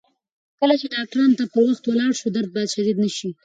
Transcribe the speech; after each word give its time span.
کله 0.59 0.73
چې 0.81 0.87
ډاکتر 0.93 1.19
ته 1.37 1.45
پر 1.53 1.61
وخت 1.67 1.83
ولاړ 1.85 2.11
شو، 2.19 2.27
درد 2.35 2.49
به 2.53 2.61
شدید 2.73 2.97
نه 3.03 3.09
شي. 3.17 3.29